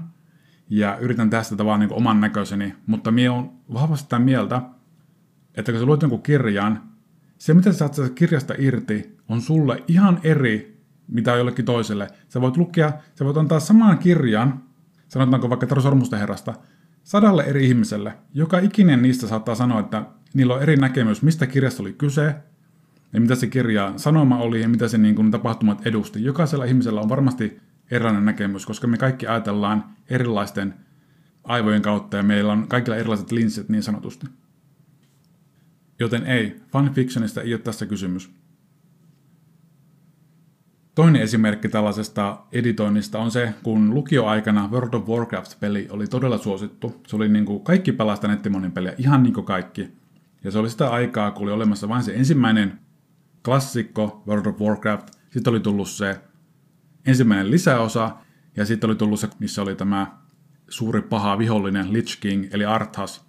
ja 0.72 0.98
yritän 0.98 1.30
tästä 1.30 1.66
vaan 1.66 1.80
niin 1.80 1.94
oman 1.94 2.22
näköiseni, 2.22 2.76
mutta 2.86 3.12
minä 3.12 3.34
on 3.34 3.52
vahvasti 3.74 4.04
sitä 4.04 4.20
mieltä, 4.20 4.62
että 5.56 5.72
kun 5.72 5.80
sä 5.80 5.86
luet 5.86 6.02
jonkun 6.02 6.24
kirjan, 6.24 6.84
se 7.38 7.54
mitä 7.54 7.72
sä 7.72 7.78
saat 7.78 8.10
kirjasta 8.16 8.54
irti 8.58 9.18
on 9.30 9.42
sulle 9.42 9.84
ihan 9.88 10.20
eri, 10.24 10.82
mitä 11.08 11.36
jollekin 11.36 11.66
toiselle. 11.66 12.08
Sä 12.30 12.42
voit 12.42 12.58
lukea, 12.58 12.92
sä 13.16 13.26
voit 13.26 13.38
antaa 13.38 13.60
saman 13.60 13.98
kirjan, 13.98 14.64
sanotaanko 15.08 15.50
vaikka 15.50 15.68
Taro 15.68 15.82
Sormusten 15.82 16.20
herrasta, 16.20 16.54
sadalle 17.04 17.44
eri 17.44 17.68
ihmiselle. 17.68 18.14
Joka 18.34 18.60
ikinen 18.60 19.02
niistä 19.02 19.28
saattaa 19.28 19.56
sanoa, 19.56 19.80
että 19.80 20.06
niillä 20.34 20.54
on 20.54 20.62
eri 20.62 20.76
näkemys, 20.76 21.22
mistä 21.22 21.48
kirjasta 21.48 21.84
oli 21.84 21.94
kyse, 21.94 22.36
ja 23.14 23.22
mitä 23.22 23.36
se 23.36 23.48
kirja 23.48 23.94
sanoma 23.98 24.38
oli 24.38 24.62
ja 24.62 24.70
mitä 24.70 24.88
se 24.88 24.98
niin 24.98 25.16
kuin, 25.16 25.32
tapahtumat 25.32 25.88
edusti. 25.88 26.24
Jokaisella 26.24 26.66
ihmisellä 26.66 27.02
on 27.02 27.10
varmasti 27.10 27.60
erilainen 27.92 28.26
näkemys, 28.26 28.66
koska 28.66 28.88
me 28.88 28.98
kaikki 28.98 29.28
ajatellaan 29.28 29.86
erilaisten 30.10 30.74
aivojen 31.44 31.82
kautta 31.82 32.18
ja 32.18 32.24
meillä 32.24 32.54
on 32.54 32.68
kaikilla 32.68 32.98
erilaiset 32.98 33.32
linssit 33.32 33.70
niin 33.70 33.84
sanotusti. 33.84 34.28
Joten 36.00 36.26
ei, 36.26 36.62
fanfictionista 36.72 37.42
ei 37.42 37.54
ole 37.54 37.62
tässä 37.62 37.86
kysymys. 37.86 38.32
Toinen 40.96 41.22
esimerkki 41.22 41.70
tällaisesta 41.70 42.44
editoinnista 42.52 43.20
on 43.20 43.32
se, 43.32 43.54
kun 43.64 43.94
lukioaikana 43.94 44.70
World 44.72 44.94
of 44.94 45.08
Warcraft-peli 45.08 45.88
oli 45.90 46.08
todella 46.08 46.38
suosittu. 46.38 47.02
Se 47.08 47.16
oli 47.16 47.30
niin 47.30 47.46
kuin 47.46 47.64
kaikki 47.64 47.92
pelasta 47.92 48.28
nettimonin 48.28 48.72
peliä, 48.72 48.94
ihan 48.98 49.24
niin 49.24 49.34
kuin 49.34 49.46
kaikki. 49.46 49.90
Ja 50.44 50.52
se 50.52 50.60
oli 50.60 50.70
sitä 50.70 50.90
aikaa, 50.90 51.32
kun 51.32 51.44
oli 51.44 51.52
olemassa 51.52 51.90
vain 51.90 52.04
se 52.04 52.14
ensimmäinen 52.14 52.80
klassikko 53.46 54.24
World 54.28 54.46
of 54.46 54.62
Warcraft. 54.62 55.08
Sitten 55.30 55.52
oli 55.52 55.60
tullut 55.60 55.90
se 55.90 56.22
ensimmäinen 57.06 57.52
lisäosa, 57.52 58.16
ja 58.56 58.66
sitten 58.66 58.90
oli 58.90 58.96
tullut 58.96 59.20
se, 59.20 59.30
missä 59.40 59.62
oli 59.62 59.76
tämä 59.76 60.18
suuri 60.70 61.02
paha 61.02 61.38
vihollinen 61.38 61.94
Lich 61.94 62.20
King, 62.20 62.48
eli 62.52 62.66
Arthas. 62.66 63.26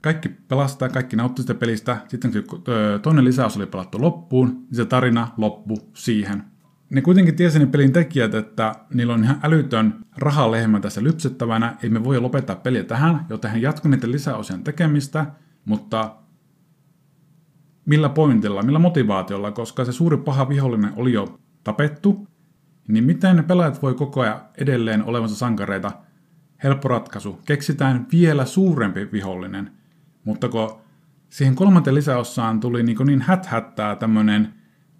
Kaikki 0.00 0.28
pelastaa, 0.28 0.88
kaikki 0.88 1.16
nauttii 1.16 1.42
sitä 1.42 1.54
pelistä. 1.54 1.96
Sitten 2.08 2.32
kun 2.46 2.62
toinen 3.02 3.24
lisäys 3.24 3.56
oli 3.56 3.66
pelattu 3.66 4.00
loppuun, 4.00 4.48
niin 4.48 4.76
se 4.76 4.84
tarina 4.84 5.28
loppu 5.36 5.90
siihen. 5.94 6.44
Ne 6.90 7.00
kuitenkin 7.00 7.36
tiesi 7.36 7.58
ne 7.58 7.66
pelin 7.66 7.92
tekijät, 7.92 8.34
että 8.34 8.74
niillä 8.94 9.14
on 9.14 9.24
ihan 9.24 9.40
älytön 9.42 9.94
rahalehmä 10.16 10.80
tässä 10.80 11.02
lypsettävänä, 11.02 11.76
ei 11.82 11.90
me 11.90 12.04
voi 12.04 12.20
lopettaa 12.20 12.56
peliä 12.56 12.84
tähän, 12.84 13.26
joten 13.28 13.50
he 13.50 13.58
jatkoi 13.58 13.90
niiden 13.90 14.12
lisäosien 14.12 14.64
tekemistä, 14.64 15.26
mutta 15.64 16.16
millä 17.86 18.08
pointilla, 18.08 18.62
millä 18.62 18.78
motivaatiolla, 18.78 19.52
koska 19.52 19.84
se 19.84 19.92
suuri 19.92 20.16
paha 20.16 20.48
vihollinen 20.48 20.92
oli 20.96 21.12
jo 21.12 21.40
tapettu, 21.64 22.26
niin 22.88 23.04
miten 23.04 23.44
pelaajat 23.44 23.82
voi 23.82 23.94
koko 23.94 24.20
ajan 24.20 24.40
edelleen 24.58 25.04
olevansa 25.04 25.36
sankareita? 25.36 25.92
Helppo 26.62 26.88
ratkaisu. 26.88 27.40
Keksitään 27.44 28.06
vielä 28.12 28.44
suurempi 28.44 29.08
vihollinen. 29.12 29.70
Mutta 30.24 30.48
kun 30.48 30.78
siihen 31.30 31.54
kolmanteen 31.54 31.94
lisäossaan 31.94 32.60
tuli 32.60 32.82
niin, 32.82 32.96
niin 33.06 33.22
häthättää 33.22 33.96
tämmöinen 33.96 34.54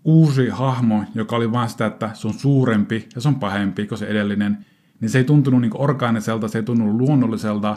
uusi 0.05 0.49
hahmo, 0.49 1.05
joka 1.15 1.37
oli 1.37 1.53
vain 1.53 1.69
sitä, 1.69 1.87
että 1.87 2.11
se 2.15 2.29
on 2.29 2.35
suurempi 2.35 3.09
ja 3.15 3.21
se 3.21 3.29
on 3.29 3.35
pahempi 3.35 3.87
kuin 3.87 3.99
se 3.99 4.07
edellinen, 4.07 4.67
niin 5.01 5.11
se 5.11 5.19
ei 5.19 5.25
tuntunut 5.25 5.61
niin 5.61 5.73
orgaaniselta, 5.75 6.49
se 6.49 6.59
ei 6.59 6.63
tuntunut 6.63 6.95
luonnolliselta, 6.95 7.77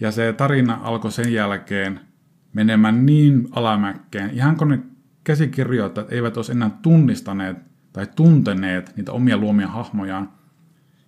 ja 0.00 0.10
se 0.10 0.32
tarina 0.32 0.78
alkoi 0.82 1.12
sen 1.12 1.32
jälkeen 1.32 2.00
menemään 2.52 3.06
niin 3.06 3.48
alamäkkeen, 3.50 4.30
ihan 4.30 4.56
kun 4.56 4.68
ne 4.68 4.78
käsikirjoittajat 5.24 6.12
eivät 6.12 6.36
olisi 6.36 6.52
enää 6.52 6.70
tunnistaneet 6.82 7.56
tai 7.92 8.06
tunteneet 8.16 8.96
niitä 8.96 9.12
omia 9.12 9.36
luomia 9.36 9.68
hahmojaan. 9.68 10.32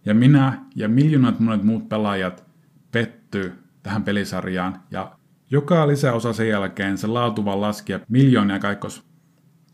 Ja 0.04 0.14
minä 0.14 0.64
ja 0.74 0.88
miljoonat 0.88 1.40
monet 1.40 1.62
muut 1.62 1.88
pelaajat 1.88 2.44
petty 2.92 3.52
tähän 3.82 4.02
pelisarjaan, 4.02 4.80
ja 4.90 5.16
joka 5.50 5.88
lisäosa 5.88 6.32
sen 6.32 6.48
jälkeen 6.48 6.98
se 6.98 7.06
laatu 7.06 7.44
vaan 7.44 7.60
laski 7.60 7.92
ja 7.92 8.00
miljoonia 8.08 8.58
kaikkos. 8.58 9.04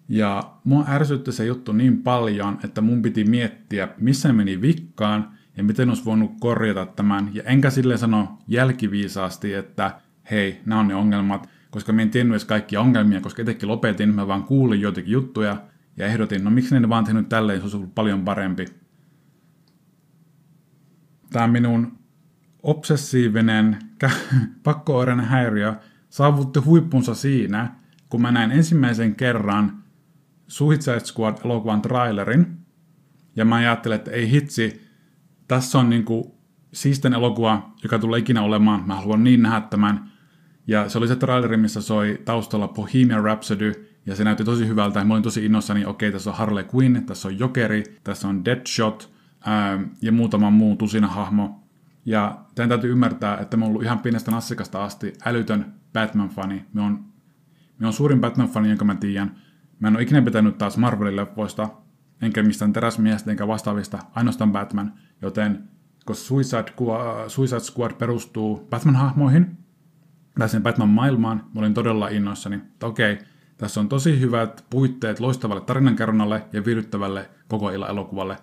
Ja 0.09 0.53
mua 0.65 0.85
ärsytti 0.89 1.33
se 1.33 1.47
juttu 1.47 1.73
niin 1.73 2.03
paljon, 2.03 2.59
että 2.65 2.81
mun 2.81 3.03
piti 3.03 3.25
miettiä, 3.25 3.89
missä 3.99 4.33
meni 4.33 4.61
vikkaan 4.61 5.31
ja 5.57 5.65
miten 5.65 5.89
olisi 5.89 6.05
voinut 6.05 6.31
korjata 6.41 6.87
tämän. 6.87 7.31
Ja 7.33 7.43
enkä 7.43 7.71
silleen 7.71 7.99
sano 7.99 8.39
jälkiviisaasti, 8.47 9.55
että 9.55 10.01
hei, 10.31 10.61
nämä 10.67 10.81
on 10.81 10.89
ne 10.89 10.95
ongelmat, 10.95 11.49
koska 11.71 11.93
mä 11.93 12.03
en 12.03 12.11
tiennyt 12.11 12.33
edes 12.33 12.45
kaikkia 12.45 12.81
ongelmia, 12.81 13.21
koska 13.21 13.43
etenkin 13.43 13.69
lopetin, 13.69 14.15
mä 14.15 14.27
vaan 14.27 14.45
kuulin 14.45 14.81
joitakin 14.81 15.13
juttuja 15.13 15.57
ja 15.99 16.07
ehdotin, 16.07 16.45
no 16.45 16.51
miksi 16.51 16.81
ne 16.81 16.89
vaan 16.89 17.05
tehnyt 17.05 17.29
tälleen, 17.29 17.59
se 17.59 17.63
olisi 17.63 17.77
ollut 17.77 17.95
paljon 17.95 18.25
parempi. 18.25 18.65
Tämä 21.31 21.47
minun 21.47 21.99
obsessiivinen 22.63 23.79
pakkooireinen 24.65 25.27
häiriö 25.27 25.75
saavutti 26.09 26.61
huippunsa 26.61 27.15
siinä, 27.15 27.75
kun 28.09 28.23
mä 28.23 28.33
näin 28.33 28.51
ensimmäisen 28.51 29.15
kerran 29.15 29.85
Suicide 30.47 31.01
Squad-elokuvan 31.01 31.83
trailerin, 31.83 32.59
ja 33.37 33.45
mä 33.45 33.55
ajattelin, 33.55 33.97
että 33.97 34.11
ei 34.11 34.31
hitsi, 34.31 34.89
tässä 35.49 35.79
on 35.79 35.91
niinku 35.91 36.39
siisten 36.73 37.15
elokuva, 37.15 37.75
joka 37.83 37.99
tulee 37.99 38.19
ikinä 38.19 38.43
olemaan, 38.43 38.87
mä 38.87 38.95
haluan 38.95 39.25
niin 39.25 39.43
nähdä 39.43 39.61
tämän. 39.61 40.11
Ja 40.67 40.89
se 40.89 40.99
oli 40.99 41.09
se 41.09 41.17
traileri, 41.17 41.57
missä 41.57 41.81
soi 41.81 42.23
taustalla 42.25 42.69
Bohemian 42.69 43.25
Rhapsody, 43.25 43.88
ja 44.09 44.17
se 44.17 44.25
näytti 44.25 44.45
tosi 44.45 44.69
hyvältä, 44.69 45.05
mä 45.05 45.15
olin 45.15 45.23
tosi 45.23 45.45
innossani, 45.45 45.87
okei, 45.87 46.13
tässä 46.13 46.31
on 46.31 46.37
Harley 46.37 46.65
Quinn, 46.75 47.07
tässä 47.07 47.29
on 47.29 47.39
Jokeri, 47.39 47.85
tässä 48.05 48.29
on 48.29 48.45
Deadshot, 48.45 49.13
ää, 49.45 49.81
ja 50.03 50.13
muutama 50.13 50.51
muu 50.51 50.77
tusina 50.77 51.09
hahmo. 51.09 51.65
Ja 52.05 52.39
tämän 52.55 52.69
täytyy 52.69 52.93
ymmärtää, 52.93 53.37
että 53.39 53.57
mä 53.57 53.65
oon 53.65 53.71
ollut 53.71 53.83
ihan 53.83 53.99
pienestä 53.99 54.31
nassikasta 54.31 54.85
asti 54.85 55.13
älytön 55.25 55.75
Batman-fani. 55.93 56.65
Me 56.73 56.81
on, 56.81 57.05
me 57.79 57.87
on 57.87 57.93
suurin 57.93 58.21
Batman-fani, 58.21 58.69
jonka 58.69 58.85
mä 58.85 58.95
tiedän. 58.95 59.37
Mä 59.81 59.89
en 59.89 59.95
ole 59.95 60.03
ikinä 60.03 60.23
pitänyt 60.23 60.59
taas 60.59 60.77
Marvelin 60.77 61.17
leffoista, 61.17 61.69
enkä 62.23 62.43
mistään 62.43 62.73
teräsmiestä 62.73 63.31
enkä 63.31 63.47
vastaavista, 63.47 63.99
ainoastaan 64.15 64.53
Batman. 64.53 64.93
Joten 65.23 65.69
koska 66.05 66.25
Suicide, 66.25 66.73
Suicide 67.29 67.61
Squad 67.61 67.93
perustuu 67.93 68.69
Batman-hahmoihin, 68.71 69.47
tai 70.39 70.49
sen 70.49 70.63
Batman-maailmaan, 70.63 71.45
mä 71.55 71.61
olin 71.61 71.75
todella 71.75 72.09
innoissani, 72.09 72.57
että 72.57 72.87
okei, 72.87 73.19
tässä 73.59 73.81
on 73.81 73.89
tosi 73.89 74.21
hyvät 74.21 74.65
puitteet 74.71 75.21
loistavalle 75.21 75.61
tarinankerronnalle 75.61 76.45
ja 76.53 76.65
viihdyttävälle 76.65 77.31
koko 77.49 77.71
illan 77.71 77.91
elokuvalle. 77.91 78.37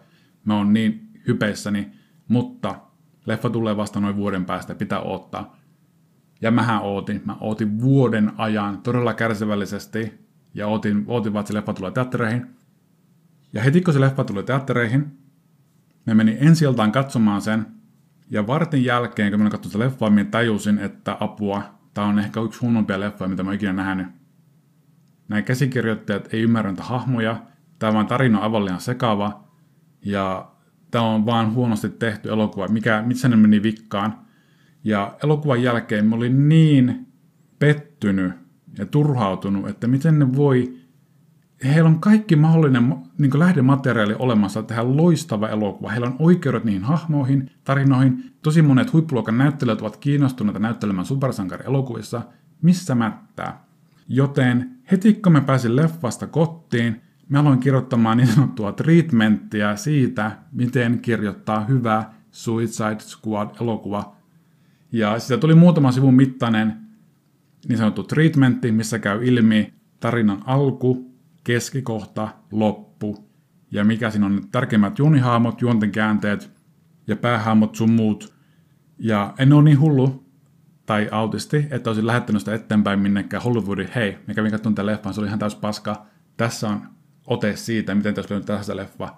Mä 0.45 0.57
oon 0.57 0.73
niin 0.73 1.09
hypeissäni, 1.27 1.91
mutta 2.27 2.75
leffa 3.25 3.49
tulee 3.49 3.77
vasta 3.77 3.99
noin 3.99 4.15
vuoden 4.15 4.45
päästä, 4.45 4.75
pitää 4.75 4.99
odottaa. 4.99 5.57
Ja 6.41 6.51
mähän 6.51 6.81
ootin. 6.81 7.21
Mä 7.25 7.35
ootin 7.39 7.81
vuoden 7.81 8.31
ajan 8.37 8.81
todella 8.81 9.13
kärsivällisesti 9.13 10.13
ja 10.53 10.67
ootin, 10.67 11.03
ootin 11.07 11.33
vaan, 11.33 11.41
että 11.41 11.47
se 11.47 11.57
leffa 11.57 11.73
tulee 11.73 11.91
teattereihin. 11.91 12.47
Ja 13.53 13.61
heti 13.61 13.81
kun 13.81 13.93
se 13.93 14.01
leffa 14.01 14.23
tuli 14.23 14.43
teattereihin, 14.43 15.17
me 16.05 16.13
meni 16.13 16.37
ensi 16.39 16.65
katsomaan 16.93 17.41
sen. 17.41 17.65
Ja 18.29 18.47
vartin 18.47 18.85
jälkeen, 18.85 19.31
kun 19.31 19.41
mä 19.41 19.49
katsoin 19.49 19.71
sitä 19.71 19.83
leffaa, 19.83 20.09
minä 20.09 20.29
tajusin, 20.29 20.79
että 20.79 21.17
apua, 21.19 21.63
tämä 21.93 22.07
on 22.07 22.19
ehkä 22.19 22.41
yksi 22.41 22.59
huonompia 22.59 22.99
leffoja, 22.99 23.29
mitä 23.29 23.43
mä 23.43 23.53
ikinä 23.53 23.73
nähnyt. 23.73 24.07
Näin 25.27 25.43
käsikirjoittajat 25.43 26.33
ei 26.33 26.41
ymmärrä 26.41 26.71
niitä 26.71 26.83
hahmoja, 26.83 27.41
tämä 27.79 28.03
tarina 28.03 28.37
on 28.37 28.43
aivan 28.43 28.65
liian 28.65 28.81
sekava, 28.81 29.43
ja 30.05 30.51
tämä 30.91 31.05
on 31.05 31.25
vaan 31.25 31.53
huonosti 31.53 31.89
tehty 31.89 32.29
elokuva, 32.29 32.67
mikä, 32.67 33.03
missä 33.05 33.27
ne 33.27 33.35
meni 33.35 33.63
vikkaan. 33.63 34.19
Ja 34.83 35.15
elokuvan 35.23 35.63
jälkeen 35.63 36.05
mä 36.05 36.15
olin 36.15 36.49
niin 36.49 37.07
pettynyt 37.59 38.33
ja 38.77 38.85
turhautunut, 38.85 39.69
että 39.69 39.87
miten 39.87 40.19
ne 40.19 40.35
voi, 40.35 40.77
heillä 41.63 41.89
on 41.89 41.99
kaikki 41.99 42.35
mahdollinen 42.35 42.95
niin 43.17 43.39
lähdemateriaali 43.39 44.15
olemassa 44.19 44.63
tehdä 44.63 44.97
loistava 44.97 45.49
elokuva. 45.49 45.89
Heillä 45.89 46.07
on 46.07 46.15
oikeudet 46.19 46.63
niihin 46.63 46.83
hahmoihin, 46.83 47.51
tarinoihin. 47.63 48.31
Tosi 48.41 48.61
monet 48.61 48.93
huippuluokan 48.93 49.37
näyttelijät 49.37 49.81
ovat 49.81 49.97
kiinnostuneita 49.97 50.59
näyttelemään 50.59 51.05
supersankari-elokuvissa. 51.05 52.21
Missä 52.61 52.95
mättää? 52.95 53.65
Joten 54.07 54.74
heti 54.91 55.13
kun 55.13 55.31
mä 55.31 55.41
pääsin 55.41 55.75
leffasta 55.75 56.27
kotiin, 56.27 57.01
mä 57.29 57.39
aloin 57.39 57.59
kirjoittamaan 57.59 58.17
niin 58.17 58.27
sanottua 58.27 58.71
treatmenttia 58.71 59.75
siitä, 59.75 60.37
miten 60.51 60.99
kirjoittaa 60.99 61.65
hyvä 61.65 62.03
Suicide 62.31 62.99
Squad-elokuva. 62.99 64.15
Ja 64.91 65.19
siitä 65.19 65.37
tuli 65.37 65.55
muutama 65.55 65.91
sivun 65.91 66.13
mittainen 66.13 66.73
niin 67.67 67.77
sanottu 67.77 68.03
treatmentti, 68.03 68.71
missä 68.71 68.99
käy 68.99 69.25
ilmi 69.25 69.73
tarinan 69.99 70.41
alku, 70.45 71.15
keskikohta, 71.43 72.29
loppu 72.51 73.29
ja 73.71 73.83
mikä 73.83 74.09
siinä 74.09 74.25
on 74.25 74.47
tärkeimmät 74.51 74.99
juonihaamot, 74.99 75.61
juonten 75.61 75.91
käänteet 75.91 76.51
ja 77.07 77.15
päähaamot 77.15 77.75
sun 77.75 77.91
muut. 77.91 78.35
Ja 78.99 79.33
en 79.37 79.53
ole 79.53 79.63
niin 79.63 79.79
hullu 79.79 80.24
tai 80.85 81.09
autisti, 81.11 81.67
että 81.71 81.89
olisin 81.89 82.07
lähettänyt 82.07 82.41
sitä 82.41 82.55
eteenpäin 82.55 82.99
minnekään 82.99 83.43
Hollywoodin, 83.43 83.89
hei, 83.95 84.17
mä 84.27 84.33
kävin 84.33 84.51
katsomaan 84.51 84.75
tämän 84.75 84.85
leffan, 84.85 85.13
se 85.13 85.19
oli 85.19 85.27
ihan 85.27 85.39
täys 85.39 85.55
paska. 85.55 86.05
Tässä 86.37 86.69
on 86.69 86.81
ote 87.27 87.55
siitä, 87.55 87.95
miten 87.95 88.13
tässä 88.13 88.33
olisi 88.33 88.47
tässä 88.47 88.75
leffa. 88.75 89.15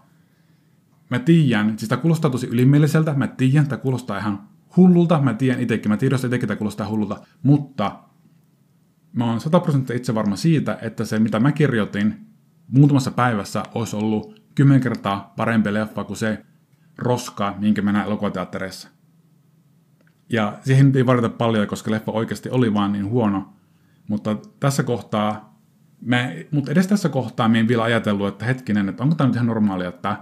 Mä 1.09 1.19
tiedän, 1.19 1.79
siis 1.79 1.89
tämä 1.89 2.01
kuulostaa 2.01 2.31
tosi 2.31 2.47
ylimieliseltä, 2.47 3.13
mä 3.13 3.27
tiedän, 3.27 3.63
että 3.63 3.77
kuulostaa 3.77 4.17
ihan 4.17 4.49
hullulta, 4.77 5.21
mä 5.21 5.33
tiedän 5.33 5.61
itsekin, 5.61 5.91
mä 5.91 5.97
tiedän, 5.97 6.15
että 6.15 6.27
itsekin 6.27 6.47
tämä 6.47 6.57
kuulostaa 6.57 6.87
hullulta, 6.87 7.19
mutta 7.43 7.99
mä 9.13 9.25
oon 9.25 9.41
100 9.41 9.59
prosenttia 9.59 9.95
itse 9.95 10.15
varma 10.15 10.35
siitä, 10.35 10.77
että 10.81 11.05
se 11.05 11.19
mitä 11.19 11.39
mä 11.39 11.51
kirjoitin 11.51 12.27
muutamassa 12.67 13.11
päivässä 13.11 13.63
olisi 13.73 13.95
ollut 13.95 14.41
kymmen 14.55 14.81
kertaa 14.81 15.33
parempi 15.37 15.73
leffa 15.73 16.03
kuin 16.03 16.17
se 16.17 16.45
roska, 16.97 17.55
minkä 17.59 17.81
mä 17.81 17.91
näin 17.91 18.07
elokuvateattereissa. 18.07 18.96
Ja 20.29 20.57
siihen 20.61 20.91
ei 20.95 21.05
varata 21.05 21.29
paljon, 21.29 21.67
koska 21.67 21.91
leffa 21.91 22.11
oikeasti 22.11 22.49
oli 22.49 22.73
vaan 22.73 22.91
niin 22.91 23.09
huono. 23.09 23.53
Mutta 24.07 24.37
tässä 24.59 24.83
kohtaa, 24.83 25.59
mä, 26.01 26.29
mutta 26.51 26.71
edes 26.71 26.87
tässä 26.87 27.09
kohtaa 27.09 27.49
mä 27.49 27.57
en 27.57 27.67
vielä 27.67 27.83
ajatellut, 27.83 28.27
että 28.27 28.45
hetkinen, 28.45 28.89
että 28.89 29.03
onko 29.03 29.15
tämä 29.15 29.27
nyt 29.27 29.35
ihan 29.35 29.47
normaalia, 29.47 29.89
että 29.89 30.17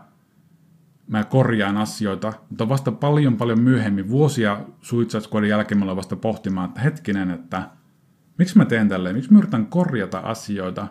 mä 1.08 1.24
korjaan 1.24 1.78
asioita, 1.78 2.34
mutta 2.50 2.70
vasta 2.70 2.92
paljon 2.92 3.38
paljon 3.38 3.62
myöhemmin, 3.62 4.10
vuosia 4.10 4.60
Suicide 4.82 5.22
Squadin 5.22 5.50
jälkeen 5.50 5.80
mä 5.80 5.96
vasta 5.96 6.16
pohtimaan, 6.16 6.70
että 6.70 6.82
hetkinen, 6.82 7.32
että 7.32 7.70
Miksi 8.38 8.58
mä 8.58 8.66
teen 8.66 8.90
tälleen? 8.90 9.16
Miksi 9.16 9.34
mä 9.34 9.40
yritän 9.40 9.66
korjata 9.66 10.20
asioita? 10.20 10.88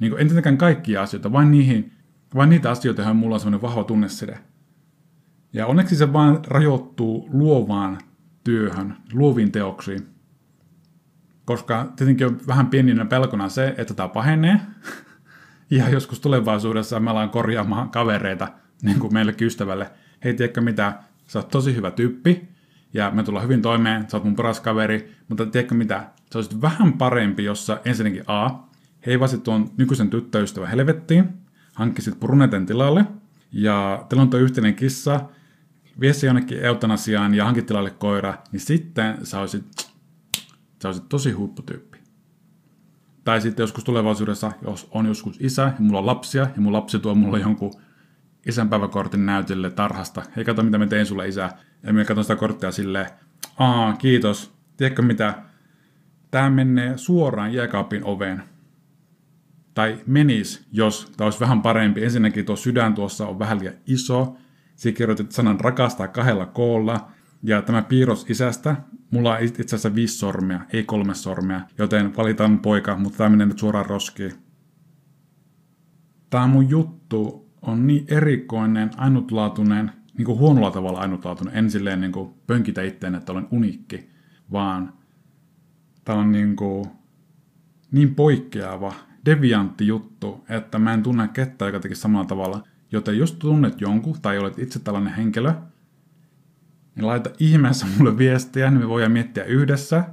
Niin 0.00 0.10
kuin, 0.10 0.20
en 0.20 0.26
tietenkään 0.26 0.58
kaikkia 0.58 1.02
asioita, 1.02 1.32
vain, 1.32 1.50
niihin, 1.50 1.92
vain 2.34 2.50
niitä 2.50 2.70
asioita, 2.70 3.02
joihin 3.02 3.16
mulla 3.16 3.34
on 3.34 3.40
semmoinen 3.40 3.62
vahva 3.62 3.84
tunneside. 3.84 4.38
Ja 5.52 5.66
onneksi 5.66 5.96
se 5.96 6.12
vaan 6.12 6.40
rajoittuu 6.46 7.28
luovaan 7.32 7.98
työhön, 8.50 8.96
luoviin 9.12 9.52
teoksiin. 9.52 10.06
Koska 11.44 11.92
tietenkin 11.96 12.26
on 12.26 12.40
vähän 12.46 12.66
pieninä 12.66 13.04
pelkona 13.04 13.48
se, 13.48 13.74
että 13.78 13.94
tämä 13.94 14.08
pahenee. 14.08 14.60
Ja 15.72 15.88
joskus 15.88 16.20
tulevaisuudessa 16.20 17.00
me 17.00 17.10
ollaan 17.10 17.30
korjaamaan 17.30 17.90
kavereita, 17.90 18.48
niin 18.82 18.98
kuin 18.98 19.12
meillekin 19.12 19.46
ystävälle. 19.46 19.90
Hei, 20.24 20.34
tiedätkö 20.34 20.60
mitä, 20.60 20.98
sä 21.26 21.38
oot 21.38 21.48
tosi 21.48 21.76
hyvä 21.76 21.90
tyyppi, 21.90 22.48
ja 22.94 23.10
me 23.10 23.22
tullaan 23.22 23.44
hyvin 23.44 23.62
toimeen, 23.62 24.10
sä 24.10 24.16
oot 24.16 24.24
mun 24.24 24.36
paras 24.36 24.60
kaveri, 24.60 25.14
mutta 25.28 25.46
tiedätkö 25.46 25.74
mitä, 25.74 26.06
se 26.30 26.38
olisi 26.38 26.62
vähän 26.62 26.92
parempi, 26.92 27.44
jossa 27.44 27.80
ensinnäkin 27.84 28.24
A, 28.26 28.50
heivasit 29.06 29.42
tuon 29.42 29.70
nykyisen 29.76 30.10
tyttöystävän 30.10 30.68
helvettiin, 30.68 31.28
hankkisit 31.74 32.20
bruneten 32.20 32.66
tilalle, 32.66 33.04
ja 33.52 34.06
teillä 34.08 34.22
on 34.22 34.30
tuo 34.30 34.40
yhteinen 34.40 34.74
kissa, 34.74 35.20
vie 36.00 36.12
se 36.12 36.26
jonnekin 36.26 36.64
eutanasiaan 36.64 37.34
ja 37.34 37.44
hankit 37.44 37.66
tilalle 37.66 37.90
koira, 37.90 38.34
niin 38.52 38.60
sitten 38.60 39.26
sä 39.26 39.40
olisit, 39.40 39.64
sä 40.82 40.88
olisit 40.88 41.08
tosi 41.08 41.30
huipputyyppi. 41.30 41.98
Tai 43.24 43.40
sitten 43.40 43.62
joskus 43.62 43.84
tulevaisuudessa, 43.84 44.52
jos 44.62 44.88
on 44.90 45.06
joskus 45.06 45.36
isä 45.40 45.62
ja 45.62 45.72
mulla 45.78 45.98
on 45.98 46.06
lapsia, 46.06 46.42
ja 46.42 46.62
mun 46.62 46.72
lapsi 46.72 46.98
tuo 46.98 47.14
mulle 47.14 47.40
jonkun 47.40 47.72
isänpäiväkortin 48.46 49.26
näytille 49.26 49.70
tarhasta. 49.70 50.22
Hei, 50.36 50.44
kato 50.44 50.62
mitä 50.62 50.78
mä 50.78 50.86
tein 50.86 51.06
sulle 51.06 51.28
isä. 51.28 51.50
Ja 51.82 51.92
mä 51.92 52.04
katson 52.04 52.24
sitä 52.24 52.36
korttia 52.36 52.72
silleen, 52.72 53.06
aa, 53.58 53.96
kiitos. 53.96 54.52
Tiedätkö 54.76 55.02
mitä? 55.02 55.42
Tää 56.30 56.50
menee 56.50 56.98
suoraan 56.98 57.52
jääkaapin 57.52 58.04
oveen. 58.04 58.42
Tai 59.74 59.98
menis, 60.06 60.66
jos 60.72 61.12
tämä 61.16 61.26
olisi 61.26 61.40
vähän 61.40 61.62
parempi. 61.62 62.04
Ensinnäkin 62.04 62.44
tuo 62.44 62.56
sydän 62.56 62.94
tuossa 62.94 63.26
on 63.26 63.38
vähän 63.38 63.60
liian 63.60 63.74
iso. 63.86 64.36
Siinä 64.80 64.96
kirjoitit 64.96 65.32
sanan 65.32 65.60
rakastaa 65.60 66.08
kahdella 66.08 66.46
koolla. 66.46 67.10
Ja 67.42 67.62
tämä 67.62 67.82
piirros 67.82 68.30
isästä, 68.30 68.76
mulla 69.10 69.32
on 69.32 69.42
itse 69.42 69.62
asiassa 69.62 69.94
viisi 69.94 70.18
sormia, 70.18 70.60
ei 70.72 70.84
kolme 70.84 71.14
sormia, 71.14 71.60
joten 71.78 72.16
valitaan 72.16 72.58
poika, 72.58 72.96
mutta 72.96 73.18
tämä 73.18 73.30
menee 73.30 73.46
nyt 73.46 73.58
suoraan 73.58 73.86
roskiin. 73.86 74.32
Tämä 76.30 76.46
mun 76.46 76.68
juttu 76.70 77.50
on 77.62 77.86
niin 77.86 78.04
erikoinen, 78.08 78.90
ainutlaatuinen, 78.96 79.92
niin 80.18 80.26
kuin 80.26 80.38
huonolla 80.38 80.70
tavalla 80.70 81.00
ainutlaatuinen. 81.00 81.56
En 81.56 81.70
silleen 81.70 82.00
niin 82.00 82.12
kuin 82.12 82.34
pönkitä 82.46 82.82
itteen, 82.82 83.14
että 83.14 83.32
olen 83.32 83.48
uniikki, 83.50 84.10
vaan 84.52 84.92
tämä 86.04 86.18
on 86.18 86.32
niin, 86.32 86.56
kuin 86.56 86.84
niin 87.92 88.14
poikkeava, 88.14 88.94
deviantti 89.24 89.86
juttu, 89.86 90.44
että 90.48 90.78
mä 90.78 90.94
en 90.94 91.02
tunne 91.02 91.28
kettä, 91.28 91.66
joka 91.66 91.80
teki 91.80 91.94
samalla 91.94 92.26
tavalla. 92.26 92.62
Joten 92.92 93.18
jos 93.18 93.32
tunnet 93.32 93.80
jonkun 93.80 94.16
tai 94.22 94.38
olet 94.38 94.58
itse 94.58 94.78
tällainen 94.78 95.14
henkilö, 95.14 95.52
niin 96.94 97.06
laita 97.06 97.30
ihmeessä 97.38 97.86
mulle 97.98 98.18
viestiä, 98.18 98.70
niin 98.70 98.80
me 98.80 98.88
voidaan 98.88 99.12
miettiä 99.12 99.44
yhdessä, 99.44 100.04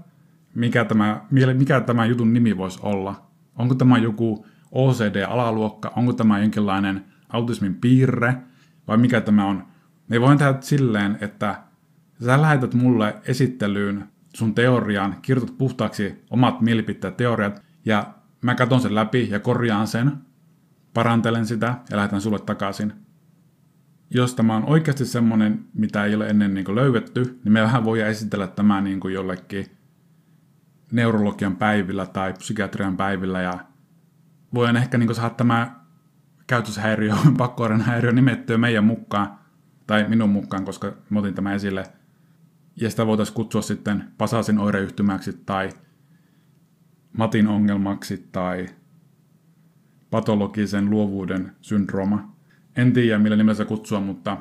mikä 0.55 0.86
tämä, 0.86 1.22
mikä 1.53 1.81
tämä 1.81 2.05
jutun 2.05 2.34
nimi 2.34 2.57
voisi 2.57 2.79
olla. 2.81 3.27
Onko 3.55 3.75
tämä 3.75 3.98
joku 3.98 4.46
OCD-alaluokka, 4.72 5.93
onko 5.96 6.13
tämä 6.13 6.39
jonkinlainen 6.39 7.05
autismin 7.29 7.75
piirre, 7.75 8.36
vai 8.88 8.98
mikä 8.98 9.22
tämä 9.22 9.46
on. 9.46 9.63
Me 10.07 10.22
voin 10.22 10.38
tehdä 10.38 10.57
silleen, 10.62 11.17
että 11.22 11.63
sä 12.25 12.41
lähetät 12.41 12.74
mulle 12.74 13.15
esittelyyn 13.25 14.07
sun 14.36 14.55
teorian, 14.55 15.15
kirjoitat 15.22 15.57
puhtaaksi 15.57 16.24
omat 16.29 16.62
mielipiteet 16.62 17.17
teoriat, 17.17 17.62
ja 17.86 18.13
mä 18.41 18.55
katson 18.55 18.81
sen 18.81 18.96
läpi 18.96 19.29
ja 19.29 19.39
korjaan 19.39 19.88
sen, 19.88 20.12
parantelen 20.97 21.45
sitä 21.45 21.75
ja 21.89 21.97
lähetän 21.97 22.21
sulle 22.21 22.39
takaisin 22.39 22.93
jos 24.10 24.36
tämä 24.36 24.55
on 24.55 24.65
oikeasti 24.65 25.05
semmoinen, 25.05 25.65
mitä 25.73 26.05
ei 26.05 26.15
ole 26.15 26.27
ennen 26.27 26.53
niin 26.53 26.75
löydetty, 26.75 27.39
niin 27.43 27.53
me 27.53 27.62
vähän 27.62 27.83
voi 27.83 28.01
esitellä 28.01 28.47
tämä 28.47 28.81
niin 28.81 28.99
kuin 28.99 29.13
jollekin 29.13 29.65
neurologian 30.91 31.55
päivillä 31.55 32.05
tai 32.05 32.33
psykiatrian 32.33 32.97
päivillä 32.97 33.41
ja 33.41 33.60
voin 34.53 34.75
ehkä 34.75 34.97
niin 34.97 35.15
saada 35.15 35.29
tämä 35.29 35.75
käytöshäiriö, 36.47 37.13
pakkoiden 37.38 37.81
häiriö 37.81 38.12
nimettyä 38.12 38.57
meidän 38.57 38.83
mukaan 38.83 39.39
tai 39.88 40.10
minun 40.10 40.29
mukaan, 40.29 40.65
koska 40.65 40.93
mä 41.10 41.19
otin 41.19 41.33
tämän 41.33 41.55
esille. 41.55 41.83
Ja 42.75 42.89
sitä 42.89 43.07
voitaisiin 43.07 43.36
kutsua 43.36 43.62
sitten 43.62 44.03
Pasasin 44.17 44.60
oireyhtymäksi 44.60 45.41
tai 45.45 45.69
Matin 47.17 47.47
ongelmaksi 47.47 48.29
tai 48.31 48.65
patologisen 50.10 50.89
luovuuden 50.89 51.52
syndrooma 51.62 52.38
en 52.78 52.93
tiedä 52.93 53.20
millä 53.20 53.36
nimellä 53.36 53.56
se 53.56 53.65
kutsua, 53.65 54.00
mutta 54.00 54.38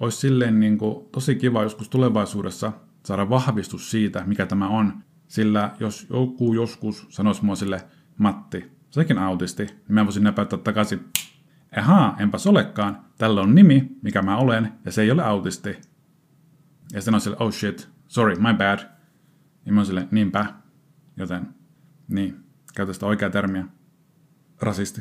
olisi 0.00 0.18
silleen 0.18 0.60
niin 0.60 0.78
kuin 0.78 1.06
tosi 1.12 1.34
kiva 1.34 1.62
joskus 1.62 1.88
tulevaisuudessa 1.88 2.72
saada 3.04 3.30
vahvistus 3.30 3.90
siitä, 3.90 4.22
mikä 4.26 4.46
tämä 4.46 4.68
on. 4.68 4.92
Sillä 5.28 5.74
jos 5.80 6.06
joku 6.10 6.54
joskus 6.54 7.06
sanoisi 7.08 7.44
mua 7.44 7.56
sille, 7.56 7.82
Matti, 8.18 8.70
sekin 8.90 9.18
autisti, 9.18 9.62
niin 9.62 9.94
mä 9.94 10.04
voisin 10.04 10.24
näpäyttää 10.24 10.58
takaisin, 10.58 11.00
Ehaa, 11.76 12.16
enpäs 12.18 12.46
olekaan, 12.46 13.00
tällä 13.18 13.40
on 13.40 13.54
nimi, 13.54 13.96
mikä 14.02 14.22
mä 14.22 14.36
olen, 14.36 14.72
ja 14.84 14.92
se 14.92 15.02
ei 15.02 15.10
ole 15.10 15.22
autisti. 15.22 15.70
Ja 16.92 17.00
sitten 17.00 17.14
on 17.14 17.20
sille, 17.20 17.36
oh 17.40 17.52
shit, 17.52 17.88
sorry, 18.08 18.34
my 18.34 18.54
bad. 18.58 18.78
Ja 19.66 19.72
mä 19.72 19.80
oon 19.80 19.86
sille, 19.86 20.08
niinpä. 20.10 20.46
Joten, 21.16 21.54
niin, 22.08 22.36
käytä 22.74 22.92
sitä 22.92 23.06
oikeaa 23.06 23.30
termiä. 23.30 23.64
Rasisti. 24.62 25.00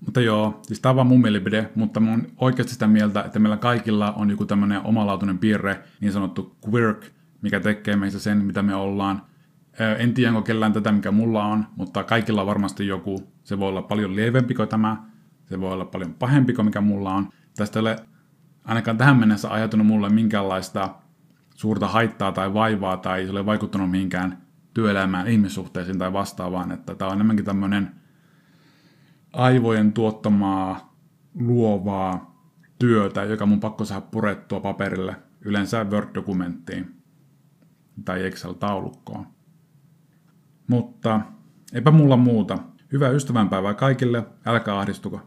Mutta 0.00 0.20
joo, 0.20 0.60
siis 0.62 0.80
tämä 0.80 0.90
on 0.90 0.96
vaan 0.96 1.06
mun 1.06 1.20
mielipide, 1.20 1.70
mutta 1.74 2.00
mä 2.00 2.10
oon 2.10 2.26
oikeasti 2.36 2.72
sitä 2.72 2.86
mieltä, 2.86 3.22
että 3.22 3.38
meillä 3.38 3.56
kaikilla 3.56 4.12
on 4.12 4.30
joku 4.30 4.46
tämmöinen 4.46 4.80
omalaatuinen 4.84 5.38
piirre, 5.38 5.82
niin 6.00 6.12
sanottu 6.12 6.56
quirk, 6.68 7.06
mikä 7.42 7.60
tekee 7.60 7.96
meistä 7.96 8.18
sen, 8.18 8.38
mitä 8.38 8.62
me 8.62 8.74
ollaan. 8.74 9.22
En 9.98 10.14
tiedä, 10.14 10.30
onko 10.30 10.42
kellään 10.42 10.72
tätä, 10.72 10.92
mikä 10.92 11.10
mulla 11.10 11.44
on, 11.44 11.66
mutta 11.76 12.04
kaikilla 12.04 12.40
on 12.40 12.46
varmasti 12.46 12.86
joku. 12.86 13.32
Se 13.44 13.58
voi 13.58 13.68
olla 13.68 13.82
paljon 13.82 14.16
lievempi 14.16 14.54
kuin 14.54 14.68
tämä, 14.68 14.96
se 15.44 15.60
voi 15.60 15.72
olla 15.72 15.84
paljon 15.84 16.14
pahempi 16.14 16.52
kuin 16.52 16.66
mikä 16.66 16.80
mulla 16.80 17.14
on. 17.14 17.28
Tästä 17.56 17.78
ei 17.78 17.80
ole 17.80 17.96
ainakaan 18.64 18.98
tähän 18.98 19.16
mennessä 19.16 19.50
ajatunut 19.50 19.86
mulle 19.86 20.08
minkäänlaista 20.08 20.94
suurta 21.54 21.88
haittaa 21.88 22.32
tai 22.32 22.54
vaivaa 22.54 22.96
tai 22.96 23.24
se 23.24 23.30
ole 23.30 23.46
vaikuttanut 23.46 23.90
mihinkään 23.90 24.38
työelämään, 24.74 25.28
ihmissuhteisiin 25.28 25.98
tai 25.98 26.12
vastaavaan, 26.12 26.72
että 26.72 26.94
tämä 26.94 27.08
on 27.08 27.14
enemmänkin 27.14 27.44
tämmöinen 27.44 27.90
aivojen 29.32 29.92
tuottamaa 29.92 30.94
luovaa 31.40 32.38
työtä, 32.78 33.24
joka 33.24 33.46
mun 33.46 33.60
pakko 33.60 33.84
saada 33.84 34.06
purettua 34.10 34.60
paperille, 34.60 35.16
yleensä 35.40 35.84
Word-dokumenttiin 35.84 36.84
tai 38.04 38.26
Excel-taulukkoon. 38.26 39.26
Mutta 40.68 41.20
eipä 41.72 41.90
mulla 41.90 42.16
muuta. 42.16 42.58
Hyvää 42.92 43.10
ystävänpäivää 43.10 43.74
kaikille, 43.74 44.26
älkää 44.46 44.78
ahdistuko. 44.78 45.20